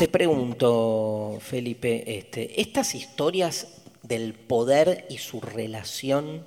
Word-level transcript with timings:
Te 0.00 0.08
pregunto, 0.08 1.36
Felipe, 1.42 2.16
este, 2.16 2.58
estas 2.58 2.94
historias 2.94 3.66
del 4.02 4.32
poder 4.32 5.04
y 5.10 5.18
su 5.18 5.42
relación, 5.42 6.46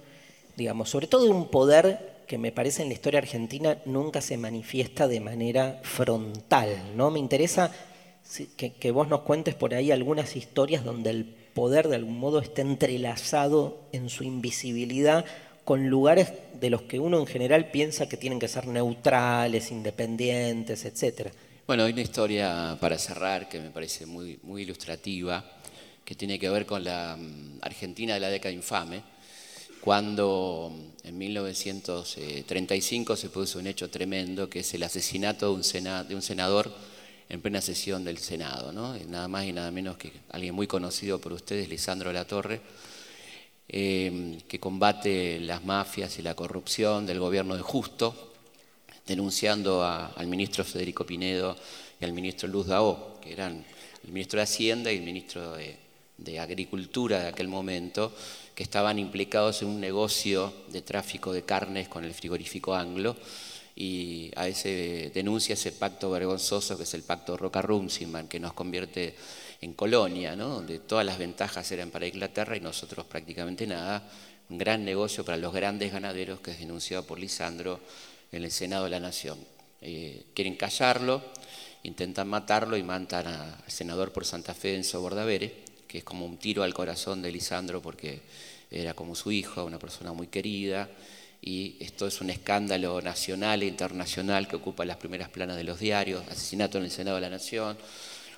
digamos, 0.57 0.89
sobre 0.89 1.05
todo 1.05 1.29
un 1.29 1.49
poder 1.49 2.23
que 2.25 2.39
me 2.39 2.51
parece 2.51 2.81
en 2.81 2.87
la 2.87 2.95
historia 2.95 3.19
argentina 3.19 3.77
nunca 3.85 4.21
se 4.21 4.37
manifiesta 4.37 5.07
de 5.07 5.19
manera 5.19 5.79
frontal, 5.83 6.97
¿no? 6.97 7.11
Me 7.11 7.19
interesa 7.19 7.71
que, 8.57 8.91
vos 8.91 9.07
nos 9.07 9.19
cuentes 9.19 9.53
por 9.53 9.75
ahí 9.75 9.91
algunas 9.91 10.35
historias 10.35 10.83
donde 10.83 11.11
el 11.11 11.25
poder 11.53 11.89
de 11.89 11.97
algún 11.97 12.17
modo 12.17 12.39
está 12.39 12.63
entrelazado 12.63 13.81
en 13.91 14.09
su 14.09 14.23
invisibilidad 14.23 15.25
con 15.63 15.91
lugares 15.91 16.33
de 16.59 16.71
los 16.71 16.81
que 16.81 16.99
uno 16.99 17.19
en 17.19 17.27
general 17.27 17.69
piensa 17.69 18.09
que 18.09 18.17
tienen 18.17 18.39
que 18.39 18.47
ser 18.47 18.65
neutrales, 18.65 19.69
independientes, 19.69 20.85
etc. 20.85 21.29
Bueno, 21.65 21.85
hay 21.85 21.93
una 21.93 22.01
historia 22.01 22.77
para 22.81 22.97
cerrar 22.97 23.47
que 23.47 23.57
me 23.61 23.69
parece 23.69 24.05
muy, 24.05 24.37
ilustrativa, 24.61 25.45
que 26.03 26.13
tiene 26.13 26.37
que 26.37 26.49
ver 26.49 26.65
con 26.65 26.83
la 26.83 27.15
mm, 27.17 27.59
Argentina 27.61 28.15
de 28.15 28.19
la 28.19 28.27
década 28.27 28.53
infame, 28.53 29.01
cuando 29.79 30.73
mm, 30.73 31.07
en 31.07 31.17
1935 31.17 33.15
se 33.15 33.29
puso 33.29 33.59
un 33.59 33.67
hecho 33.67 33.89
tremendo, 33.89 34.49
que 34.49 34.59
es 34.59 34.73
el 34.73 34.83
asesinato 34.83 35.45
de 35.47 35.53
un, 35.53 36.07
de 36.09 36.15
un 36.15 36.21
senador 36.21 36.69
en 37.29 37.39
plena 37.39 37.61
sesión 37.61 38.03
del 38.03 38.17
Senado, 38.17 38.73
¿no? 38.73 38.97
nada 39.07 39.29
más 39.29 39.45
y 39.45 39.53
nada 39.53 39.71
menos 39.71 39.95
que 39.95 40.11
alguien 40.31 40.53
muy 40.53 40.67
conocido 40.67 41.21
por 41.21 41.31
ustedes, 41.31 41.69
Lisandro 41.69 42.11
Latorre, 42.11 42.59
eh, 43.69 44.37
que 44.49 44.59
combate 44.59 45.39
las 45.39 45.63
mafias 45.63 46.19
y 46.19 46.23
la 46.23 46.35
corrupción 46.35 47.05
del 47.05 47.19
gobierno 47.19 47.55
de 47.55 47.61
Justo, 47.61 48.32
denunciando 49.05 49.83
al 49.83 50.27
ministro 50.27 50.63
Federico 50.63 51.05
Pinedo 51.05 51.55
y 51.99 52.05
al 52.05 52.13
ministro 52.13 52.47
Luz 52.47 52.67
Daó, 52.67 53.19
que 53.21 53.33
eran 53.33 53.65
el 54.03 54.11
ministro 54.11 54.37
de 54.37 54.43
Hacienda 54.43 54.91
y 54.91 54.97
el 54.97 55.03
ministro 55.03 55.55
de, 55.55 55.79
Agricultura 56.39 57.19
de 57.19 57.27
aquel 57.27 57.49
momento, 57.49 58.13
que 58.55 58.63
estaban 58.63 58.97
implicados 58.97 59.61
en 59.61 59.67
un 59.69 59.81
negocio 59.81 60.53
de 60.69 60.81
tráfico 60.81 61.33
de 61.33 61.43
carnes 61.43 61.89
con 61.89 62.05
el 62.05 62.13
frigorífico 62.13 62.73
anglo 62.73 63.17
y 63.75 64.31
a 64.35 64.47
ese 64.47 65.11
denuncia 65.13 65.53
ese 65.53 65.71
pacto 65.73 66.11
vergonzoso 66.11 66.77
que 66.77 66.83
es 66.83 66.93
el 66.93 67.03
pacto 67.03 67.35
Roca-Rumsiman, 67.35 68.27
que 68.27 68.39
nos 68.39 68.53
convierte 68.53 69.15
en 69.59 69.73
Colonia, 69.73 70.35
donde 70.35 70.79
todas 70.79 71.05
las 71.05 71.17
ventajas 71.17 71.69
eran 71.71 71.89
para 71.89 72.07
Inglaterra 72.07 72.55
y 72.55 72.61
nosotros 72.61 73.05
prácticamente 73.05 73.67
nada. 73.67 74.07
Un 74.49 74.57
gran 74.57 74.85
negocio 74.85 75.25
para 75.25 75.37
los 75.37 75.53
grandes 75.53 75.91
ganaderos 75.91 76.39
que 76.39 76.51
es 76.51 76.59
denunciado 76.59 77.05
por 77.05 77.19
Lisandro 77.19 77.79
en 78.33 78.43
el 78.43 78.51
Senado 78.51 78.85
de 78.85 78.89
la 78.89 78.99
Nación. 78.99 79.37
Eh, 79.81 80.25
quieren 80.33 80.55
callarlo, 80.55 81.21
intentan 81.83 82.27
matarlo 82.27 82.75
y 82.77 82.83
matan 82.83 83.27
al 83.27 83.55
senador 83.67 84.11
por 84.11 84.25
Santa 84.25 84.53
Fe, 84.53 84.75
Enzo 84.75 85.01
Bordavere, 85.01 85.53
que 85.87 85.99
es 85.99 86.03
como 86.03 86.25
un 86.25 86.37
tiro 86.37 86.63
al 86.63 86.73
corazón 86.73 87.21
de 87.21 87.31
Lisandro 87.31 87.81
porque 87.81 88.21
era 88.71 88.93
como 88.93 89.15
su 89.15 89.31
hijo, 89.31 89.63
una 89.63 89.79
persona 89.79 90.13
muy 90.13 90.27
querida. 90.27 90.89
Y 91.41 91.75
esto 91.79 92.07
es 92.07 92.21
un 92.21 92.29
escándalo 92.29 93.01
nacional 93.01 93.61
e 93.61 93.67
internacional 93.67 94.47
que 94.47 94.55
ocupa 94.55 94.85
las 94.85 94.97
primeras 94.97 95.29
planas 95.29 95.57
de 95.57 95.65
los 95.65 95.79
diarios, 95.79 96.23
asesinato 96.29 96.77
en 96.77 96.85
el 96.85 96.91
Senado 96.91 97.17
de 97.17 97.21
la 97.21 97.29
Nación, 97.29 97.77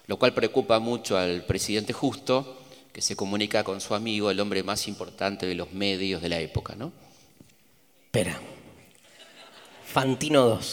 lo 0.08 0.18
cual 0.18 0.34
preocupa 0.34 0.80
mucho 0.80 1.18
al 1.18 1.46
presidente 1.46 1.94
Justo, 1.94 2.64
que 2.92 3.02
se 3.02 3.16
comunica 3.16 3.64
con 3.64 3.80
su 3.80 3.94
amigo, 3.94 4.32
el 4.32 4.40
hombre 4.40 4.64
más 4.64 4.88
importante 4.88 5.46
de 5.46 5.54
los 5.54 5.72
medios 5.72 6.22
de 6.22 6.30
la 6.30 6.40
época, 6.40 6.76
¿no? 6.76 6.92
Espera. 8.06 8.42
Fantino 9.96 10.60
II. 10.60 10.68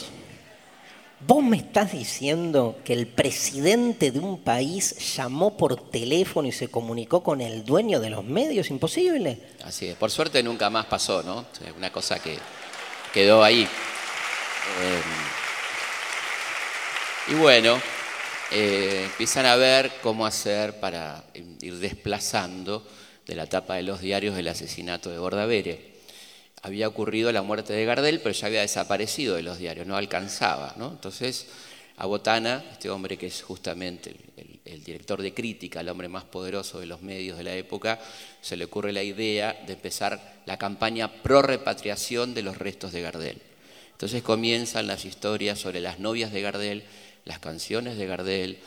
¿Vos 1.28 1.44
me 1.44 1.56
estás 1.56 1.92
diciendo 1.92 2.80
que 2.84 2.92
el 2.92 3.06
presidente 3.06 4.10
de 4.10 4.18
un 4.18 4.42
país 4.42 5.14
llamó 5.14 5.56
por 5.56 5.90
teléfono 5.90 6.48
y 6.48 6.52
se 6.52 6.66
comunicó 6.66 7.22
con 7.22 7.40
el 7.40 7.64
dueño 7.64 8.00
de 8.00 8.10
los 8.10 8.24
medios? 8.24 8.68
¿Imposible? 8.70 9.38
Así 9.62 9.86
es. 9.86 9.94
Por 9.94 10.10
suerte 10.10 10.42
nunca 10.42 10.70
más 10.70 10.86
pasó, 10.86 11.22
¿no? 11.22 11.46
Una 11.76 11.92
cosa 11.92 12.18
que 12.18 12.36
quedó 13.14 13.44
ahí. 13.44 13.62
Eh, 13.62 15.02
y 17.28 17.34
bueno, 17.34 17.80
eh, 18.50 19.02
empiezan 19.04 19.46
a 19.46 19.54
ver 19.54 19.92
cómo 20.02 20.26
hacer 20.26 20.80
para 20.80 21.22
ir 21.32 21.78
desplazando 21.78 22.84
de 23.24 23.36
la 23.36 23.46
tapa 23.46 23.76
de 23.76 23.84
los 23.84 24.00
diarios 24.00 24.36
el 24.36 24.48
asesinato 24.48 25.10
de 25.10 25.18
Bordavere. 25.18 25.91
Había 26.62 26.88
ocurrido 26.88 27.32
la 27.32 27.42
muerte 27.42 27.72
de 27.72 27.84
Gardel, 27.84 28.20
pero 28.20 28.34
ya 28.34 28.46
había 28.46 28.60
desaparecido 28.60 29.36
de 29.36 29.42
los 29.42 29.58
diarios, 29.58 29.86
no 29.86 29.96
alcanzaba. 29.96 30.74
¿no? 30.76 30.90
Entonces, 30.90 31.46
a 31.96 32.06
Botana, 32.06 32.64
este 32.72 32.88
hombre 32.88 33.16
que 33.16 33.26
es 33.26 33.42
justamente 33.42 34.14
el, 34.36 34.60
el, 34.64 34.84
director 34.84 35.20
de 35.20 35.34
crítica, 35.34 35.80
el 35.80 35.88
hombre 35.88 36.08
más 36.08 36.24
poderoso 36.24 36.80
de 36.80 36.86
los 36.86 37.02
medios 37.02 37.36
de 37.36 37.44
la 37.44 37.54
época, 37.54 38.00
se 38.40 38.56
le 38.56 38.64
ocurre 38.64 38.92
la 38.92 39.02
idea 39.02 39.60
de 39.66 39.72
empezar 39.72 40.42
la 40.46 40.56
campaña 40.56 41.22
pro 41.22 41.42
repatriación 41.42 42.34
de 42.34 42.42
los 42.42 42.58
restos 42.58 42.92
de 42.92 43.02
Gardel. 43.02 43.42
Entonces 43.92 44.22
comienzan 44.22 44.86
las 44.86 45.04
historias 45.04 45.58
sobre 45.58 45.80
las 45.80 45.98
novias 45.98 46.32
de 46.32 46.42
Gardel 46.42 46.84
las 47.24 47.38
canciones 47.38 47.96
de 47.96 48.06
Gardel, 48.06 48.58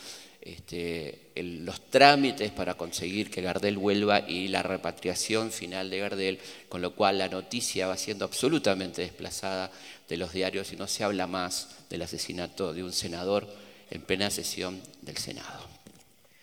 este, 0.45 1.31
los 1.35 1.89
trámites 1.89 2.51
para 2.51 2.75
conseguir 2.75 3.31
que 3.31 3.41
Gardel 3.41 3.77
vuelva 3.77 4.29
y 4.29 4.47
la 4.47 4.61
repatriación 4.61 5.51
final 5.51 5.89
de 5.89 5.97
Gardel, 5.97 6.39
con 6.69 6.83
lo 6.83 6.93
cual 6.93 7.17
la 7.17 7.27
noticia 7.27 7.87
va 7.87 7.97
siendo 7.97 8.25
absolutamente 8.25 9.01
desplazada 9.01 9.71
de 10.07 10.17
los 10.17 10.33
diarios 10.33 10.71
y 10.71 10.75
no 10.75 10.87
se 10.87 11.03
habla 11.03 11.25
más 11.25 11.69
del 11.89 12.03
asesinato 12.03 12.73
de 12.73 12.83
un 12.83 12.93
senador 12.93 13.47
en 13.89 14.03
plena 14.03 14.29
sesión 14.29 14.81
del 15.01 15.17
Senado. 15.17 15.65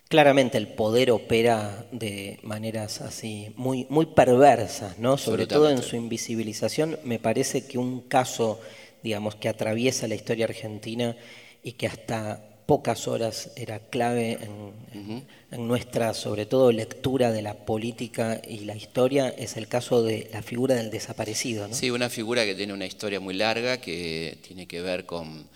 Claramente 0.09 0.59
el 0.59 0.69
poder 0.69 1.13
opera 1.13 1.87
de 1.93 2.41
maneras 2.43 3.01
así 3.01 3.55
muy, 3.57 3.87
muy 3.89 4.07
perversas, 4.07 4.99
¿no? 4.99 5.17
Sobre 5.17 5.47
todo 5.47 5.71
en 5.71 5.81
su 5.81 5.95
invisibilización. 5.95 6.99
Me 7.05 7.21
parece 7.21 7.67
que 7.67 7.79
un 7.79 8.01
caso, 8.01 8.61
digamos, 9.03 9.37
que 9.37 9.49
atraviesa 9.49 10.09
la 10.09 10.17
historia 10.17 10.45
argentina 10.45 11.17
y 11.63 11.73
que 11.73 11.87
hasta 11.87 12.52
pocas 12.67 13.09
horas 13.09 13.51
era 13.57 13.79
clave 13.79 14.39
en, 14.41 15.67
nuestra, 15.67 16.15
sobre 16.15 16.47
todo, 16.47 16.73
lectura 16.73 17.31
de 17.31 17.43
la 17.43 17.55
política 17.55 18.41
y 18.49 18.61
la 18.61 18.75
historia, 18.75 19.29
es 19.29 19.57
el 19.57 19.69
caso 19.69 20.03
de 20.03 20.31
la 20.33 20.43
figura 20.43 20.75
del 20.75 20.91
desaparecido. 20.91 21.69
Sí, 21.73 21.91
una 21.91 22.09
figura 22.09 22.45
que 22.45 22.55
tiene 22.55 22.73
una 22.73 22.87
historia 22.87 23.21
muy 23.21 23.35
larga, 23.35 23.79
que 23.79 24.39
tiene 24.47 24.67
que 24.67 24.81
ver 24.81 25.05
con 25.05 25.47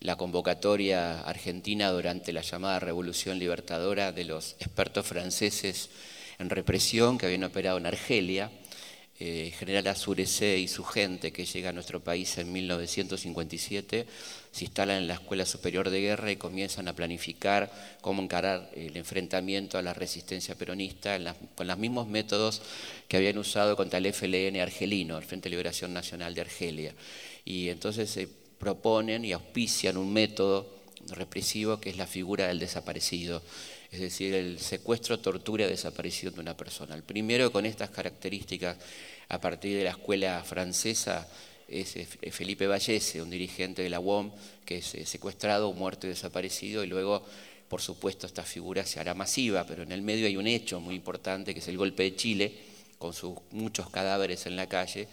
la 0.00 0.16
convocatoria 0.16 1.20
argentina 1.20 1.90
durante 1.90 2.32
la 2.32 2.42
llamada 2.42 2.78
Revolución 2.78 3.38
Libertadora 3.38 4.12
de 4.12 4.24
los 4.24 4.56
expertos 4.60 5.06
franceses 5.06 5.90
en 6.38 6.48
represión 6.48 7.18
que 7.18 7.26
habían 7.26 7.44
operado 7.44 7.78
en 7.78 7.86
Argelia 7.86 8.50
eh, 9.22 9.52
general 9.58 9.86
Azurecé 9.86 10.58
y 10.58 10.66
su 10.66 10.82
gente 10.82 11.30
que 11.30 11.44
llega 11.44 11.68
a 11.68 11.72
nuestro 11.74 12.00
país 12.00 12.38
en 12.38 12.50
1957 12.50 14.06
se 14.50 14.64
instalan 14.64 14.96
en 14.96 15.08
la 15.08 15.14
Escuela 15.14 15.44
Superior 15.44 15.90
de 15.90 16.00
Guerra 16.00 16.32
y 16.32 16.36
comienzan 16.36 16.88
a 16.88 16.94
planificar 16.94 17.70
cómo 18.00 18.22
encarar 18.22 18.70
el 18.74 18.96
enfrentamiento 18.96 19.76
a 19.76 19.82
la 19.82 19.92
resistencia 19.92 20.54
peronista 20.54 21.18
con 21.54 21.66
los 21.66 21.76
mismos 21.76 22.08
métodos 22.08 22.62
que 23.08 23.18
habían 23.18 23.36
usado 23.36 23.76
contra 23.76 23.98
el 23.98 24.10
FLN 24.10 24.58
argelino, 24.58 25.18
el 25.18 25.24
Frente 25.24 25.50
de 25.50 25.50
Liberación 25.50 25.92
Nacional 25.92 26.34
de 26.34 26.40
Argelia. 26.40 26.94
Y 27.44 27.68
entonces 27.68 28.08
se 28.08 28.26
proponen 28.58 29.26
y 29.26 29.32
auspician 29.32 29.98
un 29.98 30.14
método 30.14 30.80
represivo 31.08 31.78
que 31.78 31.90
es 31.90 31.98
la 31.98 32.06
figura 32.06 32.46
del 32.46 32.58
desaparecido 32.58 33.42
es 33.90 34.00
decir, 34.00 34.34
el 34.34 34.58
secuestro, 34.58 35.18
tortura 35.18 35.66
desaparición 35.66 36.34
de 36.34 36.40
una 36.40 36.56
persona. 36.56 36.94
El 36.94 37.02
primero 37.02 37.50
con 37.50 37.66
estas 37.66 37.90
características 37.90 38.76
a 39.28 39.40
partir 39.40 39.76
de 39.76 39.84
la 39.84 39.90
escuela 39.90 40.42
francesa 40.44 41.28
es 41.66 41.94
Felipe 42.32 42.66
Vallese, 42.66 43.22
un 43.22 43.30
dirigente 43.30 43.82
de 43.82 43.90
la 43.90 44.00
UOM 44.00 44.32
que 44.64 44.78
es 44.78 44.94
eh, 44.94 45.06
secuestrado, 45.06 45.72
muerto 45.72 46.06
y 46.06 46.10
desaparecido, 46.10 46.82
y 46.84 46.88
luego, 46.88 47.24
por 47.68 47.80
supuesto, 47.80 48.26
esta 48.26 48.42
figura 48.42 48.84
se 48.84 49.00
hará 49.00 49.14
masiva, 49.14 49.64
pero 49.66 49.82
en 49.82 49.92
el 49.92 50.02
medio 50.02 50.26
hay 50.26 50.36
un 50.36 50.46
hecho 50.46 50.80
muy 50.80 50.94
importante 50.94 51.54
que 51.54 51.60
es 51.60 51.68
el 51.68 51.76
golpe 51.78 52.04
de 52.04 52.16
Chile, 52.16 52.52
con 52.98 53.14
sus 53.14 53.38
muchos 53.52 53.88
cadáveres 53.88 54.46
en 54.46 54.56
la 54.56 54.68
calle, 54.68 55.08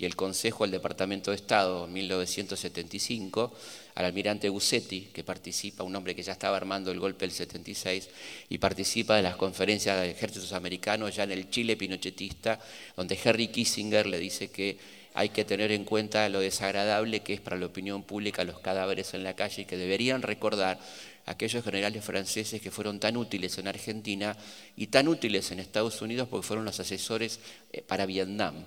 y 0.00 0.06
el 0.06 0.16
Consejo 0.16 0.64
del 0.64 0.70
Departamento 0.70 1.30
de 1.30 1.36
Estado 1.36 1.84
en 1.84 1.92
1975 1.92 3.52
al 3.96 4.06
almirante 4.06 4.48
Gussetti, 4.48 5.10
que 5.12 5.22
participa, 5.22 5.84
un 5.84 5.94
hombre 5.94 6.14
que 6.14 6.22
ya 6.22 6.32
estaba 6.32 6.56
armando 6.56 6.90
el 6.90 6.98
golpe 6.98 7.26
del 7.26 7.32
76, 7.32 8.08
y 8.48 8.56
participa 8.56 9.16
de 9.16 9.22
las 9.22 9.36
conferencias 9.36 10.00
de 10.00 10.10
ejércitos 10.10 10.54
americanos 10.54 11.14
ya 11.14 11.24
en 11.24 11.32
el 11.32 11.50
Chile 11.50 11.76
pinochetista, 11.76 12.58
donde 12.96 13.18
Henry 13.22 13.48
Kissinger 13.48 14.06
le 14.06 14.18
dice 14.18 14.50
que 14.50 14.78
hay 15.12 15.28
que 15.28 15.44
tener 15.44 15.70
en 15.70 15.84
cuenta 15.84 16.26
lo 16.30 16.40
desagradable 16.40 17.20
que 17.20 17.34
es 17.34 17.40
para 17.42 17.58
la 17.58 17.66
opinión 17.66 18.02
pública 18.02 18.44
los 18.44 18.60
cadáveres 18.60 19.12
en 19.12 19.22
la 19.22 19.36
calle 19.36 19.62
y 19.62 19.64
que 19.66 19.76
deberían 19.76 20.22
recordar 20.22 20.78
aquellos 21.26 21.62
generales 21.62 22.02
franceses 22.02 22.62
que 22.62 22.70
fueron 22.70 23.00
tan 23.00 23.18
útiles 23.18 23.58
en 23.58 23.68
Argentina 23.68 24.34
y 24.76 24.86
tan 24.86 25.08
útiles 25.08 25.50
en 25.50 25.60
Estados 25.60 26.00
Unidos 26.00 26.26
porque 26.30 26.46
fueron 26.46 26.64
los 26.64 26.80
asesores 26.80 27.40
eh, 27.72 27.82
para 27.82 28.06
Vietnam 28.06 28.64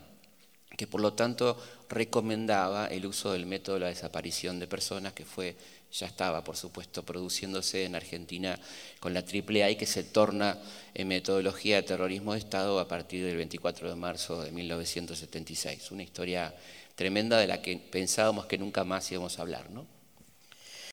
que 0.77 0.87
por 0.87 1.01
lo 1.01 1.13
tanto 1.13 1.57
recomendaba 1.89 2.87
el 2.87 3.05
uso 3.05 3.31
del 3.31 3.45
método 3.45 3.75
de 3.75 3.81
la 3.81 3.87
desaparición 3.87 4.59
de 4.59 4.67
personas, 4.67 5.13
que 5.13 5.25
fue 5.25 5.55
ya 5.91 6.07
estaba, 6.07 6.43
por 6.43 6.57
supuesto, 6.57 7.03
produciéndose 7.03 7.85
en 7.85 7.95
Argentina 7.95 8.59
con 8.99 9.13
la 9.13 9.19
AAA 9.19 9.71
y 9.71 9.75
que 9.75 9.85
se 9.85 10.03
torna 10.03 10.57
en 10.95 11.07
metodología 11.07 11.75
de 11.75 11.83
terrorismo 11.83 12.33
de 12.33 12.39
Estado 12.39 12.79
a 12.79 12.87
partir 12.87 13.23
del 13.23 13.37
24 13.37 13.89
de 13.89 13.95
marzo 13.95 14.41
de 14.41 14.51
1976. 14.51 15.91
Una 15.91 16.01
historia 16.01 16.53
tremenda 16.95 17.37
de 17.37 17.47
la 17.47 17.61
que 17.61 17.77
pensábamos 17.77 18.47
que 18.47 18.57
nunca 18.57 18.83
más 18.83 19.11
íbamos 19.11 19.37
a 19.37 19.43
hablar, 19.43 19.69
¿no? 19.69 19.85